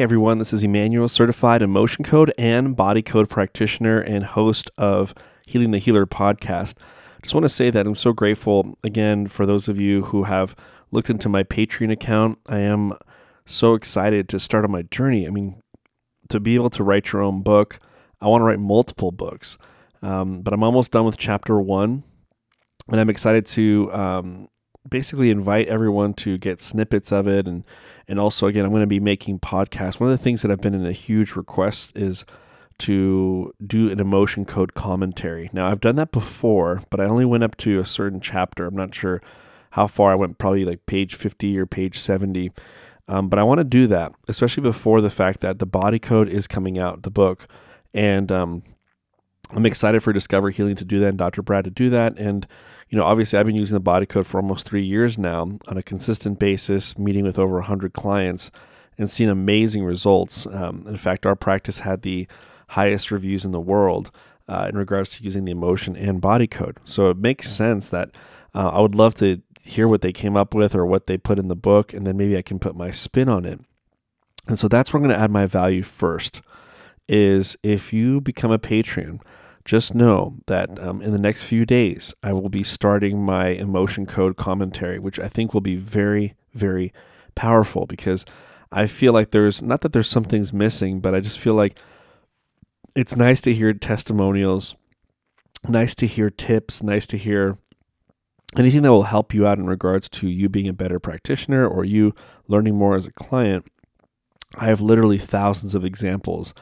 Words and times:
Hey 0.00 0.04
everyone, 0.04 0.38
this 0.38 0.54
is 0.54 0.62
Emmanuel, 0.62 1.08
certified 1.08 1.60
emotion 1.60 2.06
code 2.06 2.32
and 2.38 2.74
body 2.74 3.02
code 3.02 3.28
practitioner 3.28 4.00
and 4.00 4.24
host 4.24 4.70
of 4.78 5.12
Healing 5.46 5.72
the 5.72 5.78
Healer 5.78 6.06
podcast. 6.06 6.76
Just 7.20 7.34
want 7.34 7.44
to 7.44 7.50
say 7.50 7.68
that 7.68 7.86
I'm 7.86 7.94
so 7.94 8.14
grateful 8.14 8.78
again 8.82 9.26
for 9.26 9.44
those 9.44 9.68
of 9.68 9.78
you 9.78 10.04
who 10.04 10.22
have 10.22 10.56
looked 10.90 11.10
into 11.10 11.28
my 11.28 11.42
Patreon 11.42 11.92
account. 11.92 12.38
I 12.46 12.60
am 12.60 12.94
so 13.44 13.74
excited 13.74 14.26
to 14.30 14.40
start 14.40 14.64
on 14.64 14.70
my 14.70 14.84
journey. 14.84 15.26
I 15.26 15.30
mean, 15.30 15.60
to 16.30 16.40
be 16.40 16.54
able 16.54 16.70
to 16.70 16.82
write 16.82 17.12
your 17.12 17.20
own 17.20 17.42
book, 17.42 17.78
I 18.22 18.26
want 18.26 18.40
to 18.40 18.46
write 18.46 18.58
multiple 18.58 19.12
books, 19.12 19.58
um, 20.00 20.40
but 20.40 20.54
I'm 20.54 20.62
almost 20.62 20.92
done 20.92 21.04
with 21.04 21.18
chapter 21.18 21.60
one, 21.60 22.04
and 22.88 22.98
I'm 22.98 23.10
excited 23.10 23.44
to 23.48 23.92
um, 23.92 24.48
basically 24.88 25.28
invite 25.28 25.68
everyone 25.68 26.14
to 26.14 26.38
get 26.38 26.58
snippets 26.58 27.12
of 27.12 27.26
it 27.26 27.46
and 27.46 27.64
and 28.10 28.20
also 28.20 28.46
again 28.46 28.64
i'm 28.64 28.70
going 28.70 28.82
to 28.82 28.86
be 28.86 29.00
making 29.00 29.38
podcasts. 29.38 29.98
One 29.98 30.10
of 30.10 30.18
the 30.18 30.22
things 30.22 30.42
that 30.42 30.50
i've 30.50 30.60
been 30.60 30.74
in 30.74 30.84
a 30.84 30.92
huge 30.92 31.36
request 31.36 31.96
is 31.96 32.24
to 32.78 33.52
do 33.66 33.90
an 33.90 34.00
emotion 34.00 34.44
code 34.44 34.74
commentary. 34.74 35.48
Now 35.52 35.68
i've 35.68 35.80
done 35.80 35.96
that 35.96 36.12
before 36.12 36.82
but 36.90 37.00
i 37.00 37.04
only 37.04 37.24
went 37.24 37.44
up 37.44 37.56
to 37.58 37.78
a 37.78 37.86
certain 37.86 38.20
chapter. 38.20 38.66
I'm 38.66 38.76
not 38.76 38.94
sure 38.94 39.22
how 39.70 39.86
far 39.86 40.12
i 40.12 40.16
went 40.16 40.38
probably 40.38 40.64
like 40.64 40.84
page 40.86 41.14
50 41.14 41.58
or 41.58 41.64
page 41.64 41.98
70 41.98 42.50
um, 43.08 43.28
but 43.28 43.38
i 43.38 43.42
want 43.42 43.58
to 43.58 43.64
do 43.64 43.86
that 43.86 44.12
especially 44.28 44.62
before 44.62 45.00
the 45.00 45.10
fact 45.10 45.40
that 45.40 45.58
the 45.58 45.66
body 45.66 45.98
code 45.98 46.28
is 46.28 46.46
coming 46.46 46.78
out 46.78 47.02
the 47.02 47.10
book. 47.10 47.46
And 47.92 48.30
um, 48.30 48.62
i'm 49.52 49.66
excited 49.66 50.02
for 50.02 50.12
discover 50.12 50.50
healing 50.50 50.76
to 50.76 50.84
do 50.84 51.00
that 51.00 51.08
and 51.08 51.18
dr 51.18 51.42
brad 51.42 51.64
to 51.64 51.70
do 51.70 51.90
that 51.90 52.16
and 52.18 52.46
you 52.90 52.98
know, 52.98 53.04
obviously 53.04 53.38
I've 53.38 53.46
been 53.46 53.54
using 53.54 53.74
the 53.74 53.80
body 53.80 54.04
code 54.04 54.26
for 54.26 54.40
almost 54.40 54.66
three 54.66 54.84
years 54.84 55.16
now 55.16 55.42
on 55.68 55.76
a 55.76 55.82
consistent 55.82 56.40
basis, 56.40 56.98
meeting 56.98 57.22
with 57.22 57.38
over 57.38 57.54
100 57.54 57.92
clients 57.92 58.50
and 58.98 59.08
seeing 59.08 59.30
amazing 59.30 59.84
results. 59.84 60.44
Um, 60.46 60.84
in 60.88 60.96
fact, 60.96 61.24
our 61.24 61.36
practice 61.36 61.78
had 61.80 62.02
the 62.02 62.26
highest 62.70 63.12
reviews 63.12 63.44
in 63.44 63.52
the 63.52 63.60
world 63.60 64.10
uh, 64.48 64.66
in 64.68 64.76
regards 64.76 65.16
to 65.16 65.24
using 65.24 65.44
the 65.44 65.52
emotion 65.52 65.96
and 65.96 66.20
body 66.20 66.48
code. 66.48 66.78
So 66.84 67.10
it 67.10 67.16
makes 67.16 67.48
sense 67.48 67.88
that 67.90 68.10
uh, 68.54 68.70
I 68.70 68.80
would 68.80 68.96
love 68.96 69.14
to 69.16 69.40
hear 69.62 69.86
what 69.86 70.02
they 70.02 70.12
came 70.12 70.36
up 70.36 70.52
with 70.52 70.74
or 70.74 70.84
what 70.84 71.06
they 71.06 71.16
put 71.16 71.38
in 71.38 71.46
the 71.46 71.54
book, 71.54 71.94
and 71.94 72.04
then 72.04 72.16
maybe 72.16 72.36
I 72.36 72.42
can 72.42 72.58
put 72.58 72.74
my 72.74 72.90
spin 72.90 73.28
on 73.28 73.44
it. 73.44 73.60
And 74.48 74.58
so 74.58 74.66
that's 74.66 74.92
where 74.92 74.98
I'm 74.98 75.06
going 75.06 75.16
to 75.16 75.22
add 75.22 75.30
my 75.30 75.46
value 75.46 75.84
first. 75.84 76.42
Is 77.06 77.56
if 77.62 77.92
you 77.92 78.20
become 78.20 78.50
a 78.50 78.58
Patreon, 78.58 79.20
just 79.64 79.94
know 79.94 80.36
that 80.46 80.78
um, 80.82 81.02
in 81.02 81.12
the 81.12 81.18
next 81.18 81.44
few 81.44 81.66
days, 81.66 82.14
I 82.22 82.32
will 82.32 82.48
be 82.48 82.62
starting 82.62 83.22
my 83.22 83.48
emotion 83.48 84.06
code 84.06 84.36
commentary, 84.36 84.98
which 84.98 85.18
I 85.18 85.28
think 85.28 85.52
will 85.52 85.60
be 85.60 85.76
very, 85.76 86.34
very 86.52 86.92
powerful 87.34 87.86
because 87.86 88.24
I 88.72 88.86
feel 88.86 89.12
like 89.12 89.30
there's 89.30 89.62
not 89.62 89.80
that 89.82 89.92
there's 89.92 90.08
some 90.08 90.24
things 90.24 90.52
missing, 90.52 91.00
but 91.00 91.14
I 91.14 91.20
just 91.20 91.38
feel 91.38 91.54
like 91.54 91.78
it's 92.96 93.16
nice 93.16 93.40
to 93.42 93.54
hear 93.54 93.72
testimonials, 93.72 94.74
nice 95.68 95.94
to 95.96 96.06
hear 96.06 96.30
tips, 96.30 96.82
nice 96.82 97.06
to 97.08 97.18
hear 97.18 97.58
anything 98.56 98.82
that 98.82 98.90
will 98.90 99.04
help 99.04 99.32
you 99.32 99.46
out 99.46 99.58
in 99.58 99.66
regards 99.66 100.08
to 100.08 100.28
you 100.28 100.48
being 100.48 100.68
a 100.68 100.72
better 100.72 100.98
practitioner 100.98 101.66
or 101.66 101.84
you 101.84 102.14
learning 102.48 102.76
more 102.76 102.96
as 102.96 103.06
a 103.06 103.12
client. 103.12 103.64
I 104.56 104.66
have 104.66 104.80
literally 104.80 105.18
thousands 105.18 105.74
of 105.74 105.84
examples 105.84 106.52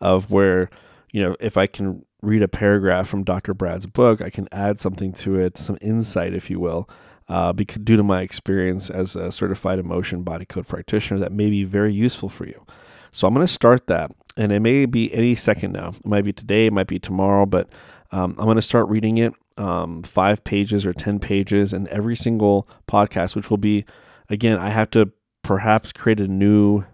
of 0.00 0.30
where, 0.30 0.70
you 1.12 1.22
know, 1.22 1.36
if 1.40 1.56
I 1.56 1.66
can 1.66 2.04
read 2.22 2.42
a 2.42 2.48
paragraph 2.48 3.06
from 3.06 3.22
Dr. 3.22 3.54
Brad's 3.54 3.86
book, 3.86 4.20
I 4.20 4.30
can 4.30 4.48
add 4.50 4.80
something 4.80 5.12
to 5.14 5.38
it, 5.38 5.58
some 5.58 5.76
insight, 5.80 6.34
if 6.34 6.50
you 6.50 6.58
will, 6.58 6.88
uh, 7.28 7.52
because, 7.52 7.78
due 7.78 7.96
to 7.96 8.02
my 8.02 8.22
experience 8.22 8.90
as 8.90 9.14
a 9.14 9.30
certified 9.30 9.78
emotion 9.78 10.22
body 10.22 10.44
code 10.44 10.66
practitioner 10.66 11.20
that 11.20 11.32
may 11.32 11.50
be 11.50 11.64
very 11.64 11.92
useful 11.92 12.28
for 12.28 12.46
you. 12.46 12.64
So 13.10 13.28
I'm 13.28 13.34
going 13.34 13.46
to 13.46 13.52
start 13.52 13.86
that, 13.88 14.10
and 14.36 14.52
it 14.52 14.60
may 14.60 14.86
be 14.86 15.12
any 15.12 15.34
second 15.34 15.72
now. 15.72 15.90
It 15.90 16.06
might 16.06 16.24
be 16.24 16.32
today, 16.32 16.66
it 16.66 16.72
might 16.72 16.86
be 16.86 16.98
tomorrow, 16.98 17.44
but 17.44 17.68
um, 18.10 18.34
I'm 18.38 18.46
going 18.46 18.56
to 18.56 18.62
start 18.62 18.88
reading 18.88 19.18
it 19.18 19.34
um, 19.58 20.02
five 20.02 20.44
pages 20.44 20.86
or 20.86 20.94
10 20.94 21.18
pages, 21.18 21.74
and 21.74 21.86
every 21.88 22.16
single 22.16 22.66
podcast, 22.88 23.36
which 23.36 23.50
will 23.50 23.58
be, 23.58 23.84
again, 24.30 24.56
I 24.56 24.70
have 24.70 24.90
to 24.92 25.12
perhaps 25.42 25.92
create 25.92 26.20
a 26.20 26.28
new 26.28 26.84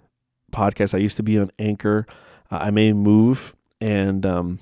podcast. 0.53 0.95
I 0.95 0.99
used 0.99 1.17
to 1.19 1.23
be 1.23 1.39
on 1.39 1.53
Anchor. 1.59 2.07
Uh, 2.51 2.59
I 2.63 2.71
may 2.71 2.93
move 2.93 3.55
and 3.81 4.25
um, 4.27 4.59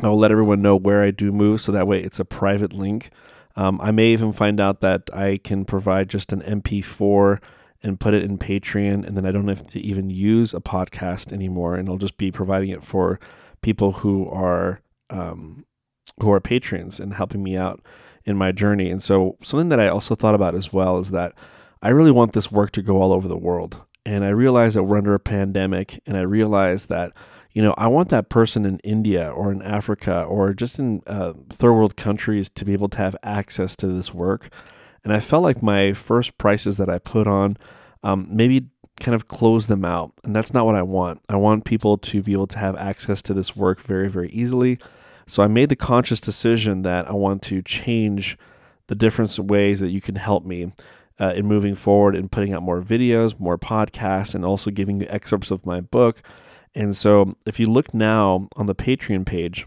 I'll 0.00 0.18
let 0.18 0.30
everyone 0.30 0.62
know 0.62 0.76
where 0.76 1.02
I 1.02 1.10
do 1.10 1.32
move 1.32 1.60
so 1.60 1.72
that 1.72 1.86
way 1.86 2.02
it's 2.02 2.20
a 2.20 2.24
private 2.24 2.72
link. 2.72 3.10
Um, 3.56 3.80
I 3.80 3.90
may 3.90 4.08
even 4.08 4.32
find 4.32 4.60
out 4.60 4.80
that 4.82 5.08
I 5.12 5.38
can 5.38 5.64
provide 5.64 6.10
just 6.10 6.32
an 6.32 6.42
MP4 6.42 7.40
and 7.82 8.00
put 8.00 8.14
it 8.14 8.24
in 8.24 8.38
Patreon, 8.38 9.06
and 9.06 9.16
then 9.16 9.24
I 9.24 9.32
don't 9.32 9.48
have 9.48 9.66
to 9.68 9.80
even 9.80 10.10
use 10.10 10.52
a 10.52 10.60
podcast 10.60 11.32
anymore, 11.32 11.76
and 11.76 11.88
I'll 11.88 11.96
just 11.98 12.18
be 12.18 12.30
providing 12.30 12.70
it 12.70 12.82
for 12.82 13.20
people 13.62 13.92
who 13.92 14.28
are 14.28 14.80
um, 15.08 15.64
who 16.20 16.32
are 16.32 16.40
patrons 16.40 16.98
and 16.98 17.14
helping 17.14 17.42
me 17.42 17.56
out 17.56 17.80
in 18.24 18.36
my 18.36 18.50
journey. 18.50 18.90
And 18.90 19.02
so, 19.02 19.36
something 19.42 19.68
that 19.68 19.80
I 19.80 19.88
also 19.88 20.14
thought 20.14 20.34
about 20.34 20.54
as 20.54 20.72
well 20.72 20.98
is 20.98 21.10
that 21.12 21.32
I 21.82 21.90
really 21.90 22.10
want 22.10 22.32
this 22.32 22.50
work 22.50 22.72
to 22.72 22.82
go 22.82 23.00
all 23.00 23.12
over 23.12 23.28
the 23.28 23.36
world. 23.36 23.82
And 24.04 24.24
I 24.24 24.28
realize 24.28 24.74
that 24.74 24.84
we're 24.84 24.98
under 24.98 25.14
a 25.14 25.20
pandemic, 25.20 26.00
and 26.06 26.16
I 26.16 26.22
realize 26.22 26.86
that 26.86 27.12
you 27.56 27.62
know, 27.62 27.72
I 27.78 27.86
want 27.86 28.10
that 28.10 28.28
person 28.28 28.66
in 28.66 28.80
India 28.80 29.30
or 29.30 29.50
in 29.50 29.62
Africa 29.62 30.24
or 30.24 30.52
just 30.52 30.78
in 30.78 31.00
uh, 31.06 31.32
third 31.48 31.72
world 31.72 31.96
countries 31.96 32.50
to 32.50 32.66
be 32.66 32.74
able 32.74 32.90
to 32.90 32.98
have 32.98 33.16
access 33.22 33.74
to 33.76 33.86
this 33.86 34.12
work. 34.12 34.50
And 35.02 35.10
I 35.10 35.20
felt 35.20 35.42
like 35.42 35.62
my 35.62 35.94
first 35.94 36.36
prices 36.36 36.76
that 36.76 36.90
I 36.90 36.98
put 36.98 37.26
on 37.26 37.56
um, 38.02 38.26
maybe 38.28 38.66
kind 39.00 39.14
of 39.14 39.26
close 39.26 39.68
them 39.68 39.86
out. 39.86 40.12
And 40.22 40.36
that's 40.36 40.52
not 40.52 40.66
what 40.66 40.74
I 40.74 40.82
want. 40.82 41.22
I 41.30 41.36
want 41.36 41.64
people 41.64 41.96
to 41.96 42.22
be 42.22 42.34
able 42.34 42.46
to 42.48 42.58
have 42.58 42.76
access 42.76 43.22
to 43.22 43.32
this 43.32 43.56
work 43.56 43.80
very, 43.80 44.10
very 44.10 44.28
easily. 44.28 44.78
So 45.26 45.42
I 45.42 45.48
made 45.48 45.70
the 45.70 45.76
conscious 45.76 46.20
decision 46.20 46.82
that 46.82 47.08
I 47.08 47.12
want 47.12 47.40
to 47.44 47.62
change 47.62 48.36
the 48.88 48.94
different 48.94 49.34
ways 49.38 49.80
that 49.80 49.88
you 49.88 50.02
can 50.02 50.16
help 50.16 50.44
me 50.44 50.74
uh, 51.18 51.32
in 51.34 51.46
moving 51.46 51.74
forward 51.74 52.16
and 52.16 52.30
putting 52.30 52.52
out 52.52 52.62
more 52.62 52.82
videos, 52.82 53.40
more 53.40 53.56
podcasts, 53.56 54.34
and 54.34 54.44
also 54.44 54.70
giving 54.70 55.00
you 55.00 55.06
excerpts 55.08 55.50
of 55.50 55.64
my 55.64 55.80
book 55.80 56.20
and 56.76 56.94
so 56.94 57.32
if 57.46 57.58
you 57.58 57.66
look 57.66 57.94
now 57.94 58.48
on 58.54 58.66
the 58.66 58.74
Patreon 58.74 59.24
page, 59.24 59.66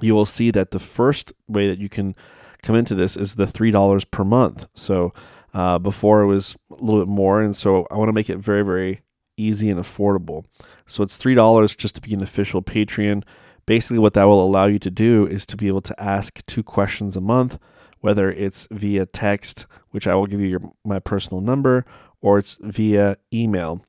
you 0.00 0.14
will 0.14 0.26
see 0.26 0.50
that 0.50 0.70
the 0.70 0.78
first 0.78 1.32
way 1.48 1.68
that 1.68 1.78
you 1.78 1.88
can 1.88 2.14
come 2.62 2.76
into 2.76 2.94
this 2.94 3.16
is 3.16 3.36
the 3.36 3.46
$3 3.46 4.10
per 4.10 4.22
month. 4.22 4.66
So 4.74 5.14
uh, 5.54 5.78
before 5.78 6.20
it 6.20 6.26
was 6.26 6.54
a 6.70 6.74
little 6.74 7.00
bit 7.00 7.08
more. 7.08 7.40
And 7.40 7.56
so 7.56 7.86
I 7.90 7.96
want 7.96 8.10
to 8.10 8.12
make 8.12 8.28
it 8.28 8.36
very, 8.36 8.62
very 8.62 9.00
easy 9.38 9.70
and 9.70 9.80
affordable. 9.80 10.44
So 10.86 11.02
it's 11.02 11.16
$3 11.18 11.76
just 11.78 11.94
to 11.94 12.02
be 12.02 12.12
an 12.12 12.22
official 12.22 12.62
Patreon. 12.62 13.24
Basically, 13.64 13.98
what 13.98 14.12
that 14.12 14.24
will 14.24 14.44
allow 14.44 14.66
you 14.66 14.78
to 14.80 14.90
do 14.90 15.26
is 15.26 15.46
to 15.46 15.56
be 15.56 15.68
able 15.68 15.80
to 15.82 16.02
ask 16.02 16.44
two 16.44 16.62
questions 16.62 17.16
a 17.16 17.20
month, 17.22 17.58
whether 18.00 18.30
it's 18.30 18.66
via 18.70 19.06
text, 19.06 19.66
which 19.90 20.06
I 20.06 20.14
will 20.14 20.26
give 20.26 20.40
you 20.40 20.48
your, 20.48 20.72
my 20.84 20.98
personal 20.98 21.40
number, 21.40 21.86
or 22.20 22.38
it's 22.38 22.58
via 22.60 23.16
email 23.32 23.82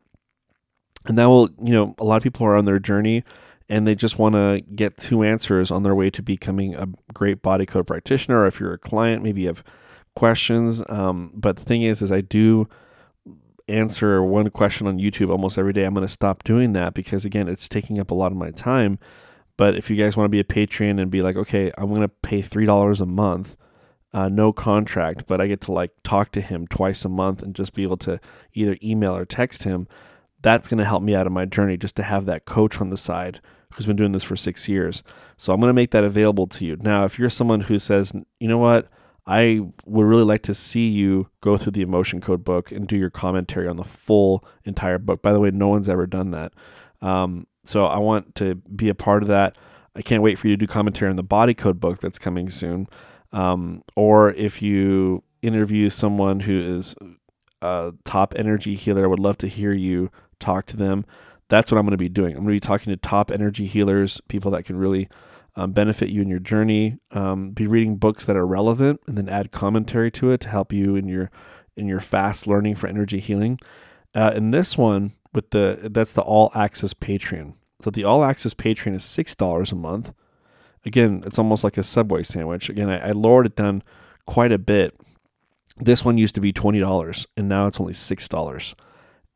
and 1.06 1.18
that 1.18 1.26
will 1.26 1.50
you 1.62 1.74
know 1.74 1.96
a 2.00 2.04
lot 2.04 2.18
of 2.18 2.24
people 2.24 2.46
are 2.46 2.56
on 2.56 2.66
their 2.66 2.80
journey 2.80 3.24
and 3.70 3.88
they 3.88 3.96
just 3.96 4.20
want 4.20 4.36
to 4.36 4.62
get 4.76 4.98
two 4.98 5.24
answers 5.24 5.72
on 5.72 5.84
their 5.84 5.96
way 5.96 6.10
to 6.10 6.22
becoming 6.22 6.76
a 6.76 6.88
great 7.14 7.42
body 7.42 7.66
code 7.66 7.88
practitioner 7.88 8.42
or 8.42 8.48
if 8.48 8.60
you're 8.60 8.74
a 8.74 8.78
client 8.78 9.24
maybe 9.24 9.42
you 9.42 9.48
have 9.48 9.64
questions. 10.16 10.84
Um, 10.90 11.32
but 11.34 11.56
the 11.58 11.64
thing 11.64 11.82
is 11.82 12.02
is 12.02 12.12
i 12.12 12.22
do 12.22 12.68
answer 13.70 14.22
one 14.22 14.50
question 14.50 14.88
on 14.88 15.00
youtube 15.00 15.30
almost 15.30 15.58
every 15.58 15.74
day. 15.74 15.86
I'm 15.86 15.94
going 15.94 16.06
to 16.06 16.12
stop 16.12 16.44
doing 16.44 16.74
that 16.74 16.94
because 16.94 17.26
again 17.26 17.48
it's 17.48 17.70
taking 17.70 18.00
up 18.00 18.12
a 18.12 18.16
lot 18.16 18.32
of 18.32 18.38
my 18.38 18.52
time. 18.52 19.00
But 19.56 19.76
if 19.76 19.90
you 19.90 19.96
guys 19.96 20.18
want 20.18 20.26
to 20.26 20.32
be 20.32 20.40
a 20.40 20.44
patron 20.44 21.00
and 21.00 21.10
be 21.10 21.22
like 21.22 21.36
okay 21.36 21.72
i'm 21.78 21.88
going 21.88 22.02
to 22.02 22.10
pay 22.10 22.42
$3 22.42 23.02
a 23.02 23.06
month 23.06 23.56
uh, 24.12 24.30
no 24.30 24.52
contract 24.54 25.26
but 25.28 25.40
i 25.42 25.48
get 25.48 25.62
to 25.62 25.72
like 25.72 25.92
talk 26.04 26.32
to 26.34 26.42
him 26.42 26.68
twice 26.68 27.06
a 27.06 27.10
month 27.10 27.42
and 27.42 27.56
just 27.56 27.74
be 27.74 27.84
able 27.84 27.98
to 27.98 28.20
either 28.54 28.78
email 28.84 29.16
or 29.16 29.26
text 29.26 29.64
him 29.64 29.88
that's 30.44 30.68
going 30.68 30.78
to 30.78 30.86
help 30.86 31.02
me 31.02 31.16
out 31.16 31.26
of 31.26 31.34
my 31.34 31.46
journey 31.46 31.78
just 31.78 31.96
to 31.96 32.04
have 32.04 32.26
that 32.26 32.46
coach 32.46 32.80
on 32.80 32.90
the 32.90 32.98
side 32.98 33.42
who's 33.74 33.86
been 33.86 33.96
doing 33.96 34.12
this 34.12 34.24
for 34.24 34.36
six 34.36 34.70
years. 34.70 35.02
So 35.38 35.52
I'm 35.52 35.60
going 35.60 35.70
to 35.70 35.74
make 35.74 35.92
that 35.92 36.04
available 36.04 36.46
to 36.48 36.66
you. 36.66 36.78
Now, 36.80 37.06
if 37.06 37.18
you're 37.18 37.30
someone 37.30 37.62
who 37.62 37.80
says, 37.80 38.14
you 38.40 38.48
know 38.48 38.60
what, 38.60 38.90
I 39.26 39.62
would 39.86 40.06
really 40.06 40.24
like 40.24 40.44
to 40.44 40.54
see 40.54 40.90
you 40.90 41.30
go 41.42 41.58
through 41.58 41.72
the 41.72 41.82
emotion 41.82 42.22
code 42.22 42.44
book 42.44 42.72
and 42.72 42.88
do 42.88 42.98
your 42.98 43.10
commentary 43.10 43.68
on 43.68 43.78
the 43.78 43.84
full 43.84 44.46
entire 44.66 45.00
book. 45.00 45.22
By 45.22 45.34
the 45.34 45.40
way, 45.40 45.50
no 45.50 45.70
one's 45.70 45.90
ever 45.90 46.06
done 46.06 46.32
that. 46.32 46.54
Um, 47.02 47.48
so 47.64 47.86
I 47.86 47.98
want 47.98 48.36
to 48.36 48.56
be 48.56 48.90
a 48.90 48.96
part 48.96 49.24
of 49.24 49.30
that. 49.30 49.58
I 49.96 50.02
can't 50.02 50.24
wait 50.24 50.38
for 50.38 50.48
you 50.48 50.54
to 50.54 50.66
do 50.66 50.68
commentary 50.68 51.10
on 51.10 51.16
the 51.16 51.24
body 51.24 51.54
code 51.54 51.80
book 51.80 52.00
that's 52.00 52.20
coming 52.20 52.50
soon. 52.50 52.88
Um, 53.32 53.84
or 53.96 54.32
if 54.32 54.62
you 54.62 55.24
interview 55.42 55.90
someone 55.90 56.42
who 56.42 56.60
is 56.60 56.96
a 57.62 57.94
top 58.04 58.34
energy 58.36 58.76
healer, 58.76 59.06
I 59.06 59.08
would 59.08 59.20
love 59.20 59.38
to 59.40 59.48
hear 59.48 59.74
you 59.74 60.12
talk 60.40 60.66
to 60.68 60.78
them. 60.78 61.06
That's 61.50 61.72
what 61.72 61.78
I'm 61.78 61.86
going 61.86 61.92
to 61.92 61.98
be 61.98 62.10
doing. 62.10 62.32
I'm 62.32 62.44
going 62.44 62.60
to 62.60 62.66
be 62.66 62.68
talking 62.68 62.92
to 62.92 62.98
top 62.98 63.32
energy 63.32 63.66
healers, 63.66 64.22
people 64.28 64.52
that 64.52 64.64
can 64.64 64.78
really 64.78 65.10
um, 65.56 65.72
benefit 65.72 66.10
you 66.10 66.22
in 66.22 66.28
your 66.28 66.40
journey. 66.40 66.98
Um, 67.12 67.52
be 67.52 67.68
reading 67.68 67.98
books 67.98 68.26
that 68.26 68.36
are 68.36 68.48
relevant, 68.48 69.02
and 69.08 69.18
then 69.18 69.30
add 69.30 69.52
commentary 69.52 70.10
to 70.12 70.32
it 70.32 70.42
to 70.42 70.50
help 70.50 70.74
you 70.74 70.96
in 70.96 71.08
your 71.08 71.30
in 71.76 71.88
your 71.88 72.00
fast 72.00 72.48
learning 72.48 72.76
for 72.76 72.88
energy 72.88 73.20
healing. 73.20 73.60
Uh, 74.16 74.32
in 74.36 74.52
this 74.52 74.78
one, 74.78 75.14
with 75.34 75.50
the 75.52 75.90
that's 75.92 76.14
the 76.14 76.22
all 76.22 76.52
access 76.56 76.94
Patreon. 76.94 77.54
So 77.82 77.90
the 77.90 78.04
all 78.04 78.24
access 78.24 78.54
Patreon 78.54 78.96
is 78.96 79.04
six 79.04 79.36
dollars 79.36 79.72
a 79.72 79.76
month. 79.76 80.14
Again, 80.86 81.24
it's 81.26 81.40
almost 81.40 81.64
like 81.64 81.78
a 81.78 81.84
Subway 81.84 82.24
sandwich. 82.24 82.70
Again, 82.70 82.90
I, 82.90 83.10
I 83.10 83.12
lowered 83.12 83.46
it 83.46 83.56
down 83.56 83.84
quite 84.26 84.52
a 84.52 84.58
bit. 84.58 84.96
This 85.78 86.06
one 86.06 86.18
used 86.18 86.36
to 86.36 86.42
be 86.42 86.54
twenty 86.54 86.80
dollars, 86.80 87.28
and 87.36 87.50
now 87.50 87.68
it's 87.68 87.80
only 87.80 87.94
six 87.94 88.28
dollars. 88.28 88.76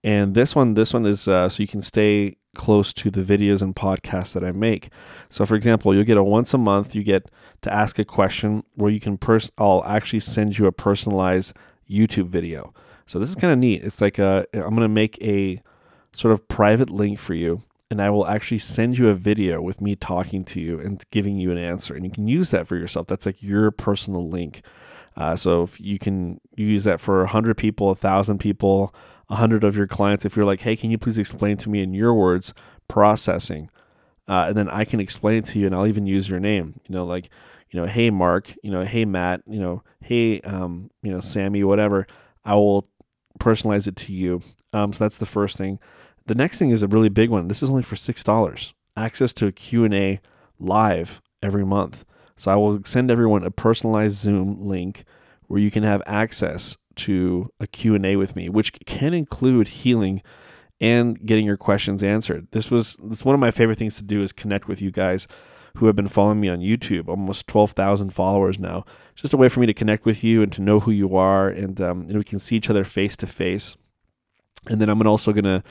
And 0.04 0.36
this 0.36 0.56
one, 0.56 0.76
this 0.76 0.94
one 0.94 1.06
is 1.06 1.28
uh, 1.28 1.50
so 1.50 1.62
you 1.62 1.68
can 1.68 1.82
stay 1.82 2.38
close 2.56 2.94
to 2.94 3.12
the 3.12 3.22
videos 3.22 3.62
and 3.62 3.76
podcasts 3.76 4.34
that 4.34 4.44
I 4.44 4.52
make. 4.52 4.90
So, 5.30 5.46
for 5.46 5.56
example, 5.56 5.94
you'll 5.94 6.04
get 6.04 6.18
a 6.18 6.24
once 6.24 6.54
a 6.54 6.58
month. 6.58 6.96
You 6.96 7.04
get 7.04 7.30
to 7.62 7.74
ask 7.74 8.00
a 8.00 8.06
question 8.06 8.64
where 8.76 8.92
you 8.92 9.00
can. 9.00 9.18
Pers- 9.18 9.52
I'll 9.58 9.84
actually 9.86 10.22
send 10.22 10.58
you 10.58 10.66
a 10.66 10.72
personalized 10.72 11.54
YouTube 11.90 12.28
video. 12.28 12.74
So 13.06 13.20
this 13.20 13.30
is 13.30 13.36
kind 13.36 13.54
of 13.54 13.60
neat. 13.60 13.84
It's 13.84 14.02
like 14.02 14.20
a, 14.20 14.46
I'm 14.54 14.76
going 14.76 14.82
to 14.82 14.90
make 14.90 15.18
a 15.22 15.62
sort 16.14 16.34
of 16.34 16.48
private 16.48 16.90
link 16.90 17.20
for 17.20 17.34
you, 17.34 17.62
and 17.90 18.02
I 18.02 18.10
will 18.10 18.28
actually 18.28 18.58
send 18.58 18.98
you 18.98 19.10
a 19.10 19.16
video 19.16 19.62
with 19.62 19.82
me 19.82 19.96
talking 19.96 20.44
to 20.46 20.60
you 20.60 20.80
and 20.80 21.02
giving 21.12 21.38
you 21.38 21.52
an 21.52 21.58
answer, 21.58 21.96
and 21.96 22.06
you 22.06 22.12
can 22.12 22.28
use 22.28 22.52
that 22.52 22.68
for 22.68 22.76
yourself. 22.76 23.08
That's 23.08 23.26
like 23.26 23.42
your 23.42 23.72
personal 23.72 24.28
link. 24.28 24.62
Uh, 25.16 25.36
so 25.36 25.64
if 25.64 25.80
you 25.80 25.98
can 25.98 26.40
use 26.56 26.84
that 26.84 27.00
for 27.00 27.24
a 27.24 27.28
hundred 27.28 27.58
people, 27.58 27.90
a 27.90 27.96
thousand 27.96 28.38
people, 28.40 28.94
a 29.30 29.36
hundred 29.36 29.64
of 29.64 29.76
your 29.76 29.88
clients. 29.88 30.26
If 30.26 30.36
you're 30.36 30.46
like, 30.46 30.62
hey, 30.62 30.76
can 30.76 30.92
you 30.92 30.98
please 30.98 31.18
explain 31.18 31.58
to 31.58 31.70
me 31.70 31.82
in 31.82 31.94
your 31.94 32.14
words 32.14 32.54
processing, 32.88 33.70
uh, 34.28 34.46
and 34.50 34.58
then 34.58 34.70
I 34.70 34.86
can 34.86 35.00
explain 35.00 35.38
it 35.38 35.46
to 35.46 35.60
you, 35.60 35.66
and 35.66 35.76
I'll 35.76 35.88
even 35.88 36.06
use 36.06 36.30
your 36.30 36.40
name. 36.40 36.80
You 36.88 36.96
know, 36.96 37.06
like, 37.06 37.30
you 37.70 37.80
know, 37.80 37.88
hey 37.88 38.10
Mark, 38.10 38.54
you 38.64 38.72
know, 38.72 38.84
hey 38.84 39.06
Matt, 39.06 39.42
you 39.48 39.60
know, 39.60 39.84
hey, 40.02 40.40
um, 40.42 40.90
you 41.02 41.12
know, 41.12 41.20
Sammy, 41.20 41.64
whatever. 41.64 42.08
I 42.46 42.56
will 42.56 42.88
personalize 43.40 43.88
it 43.88 43.96
to 43.98 44.14
you. 44.14 44.42
Um, 44.74 44.94
so 44.94 45.04
that's 45.04 45.18
the 45.18 45.26
first 45.26 45.58
thing. 45.58 45.80
The 46.28 46.36
next 46.36 46.60
thing 46.60 46.72
is 46.72 46.84
a 46.84 46.88
really 46.88 47.10
big 47.10 47.30
one. 47.30 47.48
This 47.48 47.64
is 47.64 47.70
only 47.70 47.84
for 47.84 47.96
six 47.96 48.24
dollars. 48.24 48.74
Access 48.96 49.34
to 49.34 49.48
a 49.48 49.52
Q 49.52 49.86
and 49.86 49.94
A 49.94 50.20
live 50.60 51.22
every 51.42 51.66
month. 51.66 52.06
So 52.36 52.52
I 52.52 52.56
will 52.56 52.84
send 52.84 53.10
everyone 53.10 53.44
a 53.44 53.52
personalized 53.52 54.16
Zoom 54.16 54.68
link 54.68 55.06
where 55.48 55.60
you 55.60 55.72
can 55.72 55.84
have 55.84 56.04
access 56.06 56.78
to 56.96 57.50
a 57.60 57.68
Q&A 57.68 58.16
with 58.16 58.36
me, 58.36 58.50
which 58.50 58.74
can 58.86 59.14
include 59.14 59.68
healing 59.70 60.22
and 60.80 61.26
getting 61.26 61.46
your 61.46 61.58
questions 61.58 62.04
answered. 62.04 62.48
This 62.52 62.70
was 62.70 62.98
this 63.04 63.26
one 63.26 63.34
of 63.34 63.40
my 63.40 63.52
favorite 63.52 63.78
things 63.78 63.96
to 63.98 64.04
do 64.04 64.22
is 64.22 64.32
connect 64.32 64.68
with 64.68 64.82
you 64.82 64.92
guys 64.92 65.28
who 65.78 65.86
have 65.86 65.96
been 65.96 66.08
following 66.08 66.42
me 66.42 66.50
on 66.50 66.60
YouTube, 66.60 67.08
almost 67.08 67.48
12,000 67.48 68.10
followers 68.10 68.60
now. 68.60 68.84
It's 69.12 69.22
Just 69.22 69.34
a 69.34 69.38
way 69.38 69.48
for 69.48 69.60
me 69.60 69.68
to 69.68 69.74
connect 69.74 70.06
with 70.06 70.24
you 70.24 70.42
and 70.42 70.52
to 70.54 70.62
know 70.62 70.80
who 70.80 70.92
you 70.92 71.16
are, 71.16 71.48
and, 71.50 71.80
um, 71.82 72.02
and 72.02 72.18
we 72.18 72.24
can 72.24 72.40
see 72.40 72.56
each 72.56 72.70
other 72.70 72.84
face 72.84 73.16
to 73.18 73.28
face. 73.28 73.78
And 74.68 74.82
then 74.82 74.90
I'm 74.90 75.06
also 75.06 75.32
going 75.32 75.44
to 75.44 75.64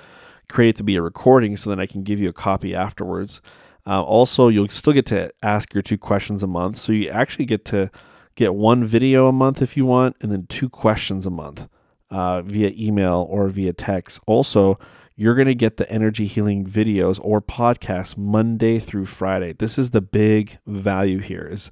create 0.49 0.71
it 0.71 0.77
to 0.77 0.85
be 0.85 0.97
a 0.97 1.03
recording 1.03 1.57
so 1.57 1.71
that 1.71 1.81
I 1.81 1.87
can 1.87 2.03
give 2.03 2.21
you 2.21 2.29
a 2.29 2.33
copy 2.33 2.75
afterwards. 2.75 3.41
Uh, 3.87 4.03
also, 4.03 4.49
you'll 4.49 4.69
still 4.69 4.93
get 4.93 5.07
to 5.07 5.31
ask 5.43 5.73
your 5.73 5.83
two 5.83 5.99
questions 5.99 6.43
a 6.43 6.47
month. 6.47 6.77
So 6.77 6.93
you 6.93 7.09
actually 7.09 7.45
get 7.45 7.65
to 7.67 7.91
get 8.35 8.55
one 8.55 8.85
video 8.85 9.29
a 9.29 9.33
month 9.33 9.63
if 9.63 9.77
you 9.77 9.87
want, 9.87 10.17
and 10.21 10.31
then 10.31 10.47
two 10.49 10.69
questions 10.69 11.27
a 11.27 11.31
month 11.31 11.69
uh, 12.11 12.43
via 12.43 12.73
email 12.77 13.27
or 13.29 13.49
via 13.49 13.73
text. 13.73 14.21
Also, 14.27 14.79
you're 15.15 15.35
going 15.35 15.47
to 15.47 15.55
get 15.55 15.79
the 15.79 15.91
energy 15.91 16.27
healing 16.27 16.65
videos 16.65 17.19
or 17.23 17.41
podcasts 17.41 18.17
Monday 18.17 18.79
through 18.79 19.07
Friday. 19.07 19.53
This 19.53 19.79
is 19.79 19.91
the 19.91 20.03
big 20.03 20.59
value 20.67 21.21
here. 21.21 21.49
Is 21.51 21.71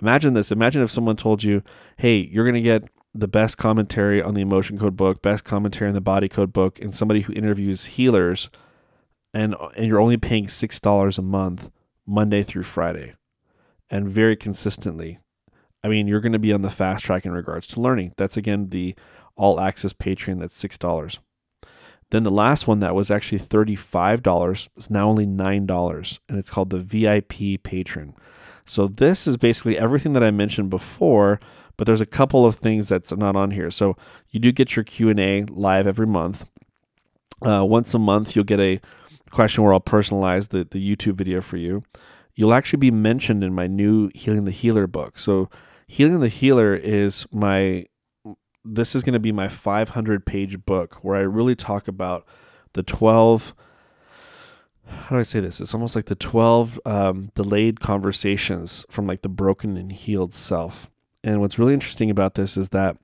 imagine 0.00 0.34
this. 0.34 0.52
Imagine 0.52 0.82
if 0.82 0.90
someone 0.90 1.16
told 1.16 1.42
you, 1.42 1.62
"Hey, 1.96 2.18
you're 2.18 2.44
going 2.44 2.54
to 2.54 2.60
get 2.60 2.84
the 3.14 3.28
best 3.28 3.56
commentary 3.56 4.20
on 4.20 4.34
the 4.34 4.42
emotion 4.42 4.78
code 4.78 4.96
book, 4.96 5.22
best 5.22 5.44
commentary 5.44 5.88
on 5.88 5.94
the 5.94 6.00
body 6.00 6.28
code 6.28 6.52
book, 6.52 6.80
and 6.80 6.94
somebody 6.94 7.22
who 7.22 7.32
interviews 7.32 7.84
healers 7.84 8.50
and 9.34 9.54
and 9.76 9.86
you're 9.86 10.00
only 10.00 10.16
paying 10.16 10.48
six 10.48 10.80
dollars 10.80 11.18
a 11.18 11.22
month 11.22 11.70
Monday 12.06 12.42
through 12.42 12.62
Friday, 12.62 13.14
and 13.90 14.08
very 14.08 14.36
consistently. 14.36 15.18
I 15.82 15.88
mean, 15.88 16.06
you're 16.06 16.20
going 16.20 16.32
to 16.32 16.38
be 16.38 16.52
on 16.52 16.62
the 16.62 16.70
fast 16.70 17.04
track 17.04 17.26
in 17.26 17.32
regards 17.32 17.66
to 17.68 17.80
learning. 17.80 18.14
That's 18.16 18.36
again 18.36 18.70
the 18.70 18.94
all 19.36 19.60
access 19.60 19.92
Patreon. 19.92 20.40
That's 20.40 20.56
six 20.56 20.78
dollars. 20.78 21.18
Then 22.10 22.22
the 22.22 22.30
last 22.30 22.66
one 22.68 22.80
that 22.80 22.94
was 22.94 23.10
actually 23.10 23.38
thirty-five 23.38 24.22
dollars 24.22 24.68
is 24.76 24.90
now 24.90 25.08
only 25.08 25.26
nine 25.26 25.66
dollars, 25.66 26.20
and 26.28 26.38
it's 26.38 26.50
called 26.50 26.70
the 26.70 26.78
VIP 26.78 27.62
Patron. 27.62 28.14
So 28.66 28.86
this 28.86 29.26
is 29.26 29.36
basically 29.36 29.76
everything 29.76 30.14
that 30.14 30.24
I 30.24 30.30
mentioned 30.30 30.70
before, 30.70 31.38
but 31.76 31.86
there's 31.86 32.00
a 32.00 32.06
couple 32.06 32.44
of 32.44 32.56
things 32.56 32.88
that's 32.88 33.12
not 33.12 33.36
on 33.36 33.50
here. 33.50 33.70
So 33.70 33.96
you 34.30 34.40
do 34.40 34.52
get 34.52 34.76
your 34.76 34.84
Q 34.84 35.08
and 35.08 35.20
A 35.20 35.42
live 35.44 35.86
every 35.86 36.06
month. 36.06 36.48
Uh, 37.44 37.64
once 37.64 37.92
a 37.94 37.98
month, 37.98 38.34
you'll 38.34 38.44
get 38.44 38.60
a 38.60 38.80
question 39.30 39.64
where 39.64 39.72
I'll 39.72 39.80
personalize 39.80 40.48
the, 40.48 40.66
the 40.70 40.78
YouTube 40.78 41.14
video 41.14 41.40
for 41.40 41.56
you. 41.56 41.82
You'll 42.34 42.54
actually 42.54 42.78
be 42.78 42.90
mentioned 42.90 43.44
in 43.44 43.54
my 43.54 43.66
new 43.66 44.10
Healing 44.14 44.44
the 44.44 44.50
Healer 44.50 44.86
book. 44.86 45.18
So, 45.18 45.50
Healing 45.86 46.20
the 46.20 46.28
Healer 46.28 46.74
is 46.74 47.26
my, 47.30 47.86
this 48.64 48.94
is 48.94 49.04
going 49.04 49.12
to 49.12 49.20
be 49.20 49.32
my 49.32 49.48
500 49.48 50.24
page 50.24 50.64
book 50.64 51.04
where 51.04 51.16
I 51.16 51.20
really 51.20 51.54
talk 51.54 51.86
about 51.86 52.26
the 52.72 52.82
12, 52.82 53.54
how 54.86 55.16
do 55.16 55.20
I 55.20 55.22
say 55.24 55.40
this? 55.40 55.60
It's 55.60 55.74
almost 55.74 55.94
like 55.94 56.06
the 56.06 56.14
12 56.14 56.80
um, 56.86 57.30
delayed 57.34 57.80
conversations 57.80 58.84
from 58.90 59.06
like 59.06 59.22
the 59.22 59.28
broken 59.28 59.76
and 59.76 59.92
healed 59.92 60.34
self. 60.34 60.90
And 61.24 61.40
what's 61.40 61.58
really 61.58 61.72
interesting 61.72 62.10
about 62.10 62.34
this 62.34 62.56
is 62.58 62.68
that 62.68 62.98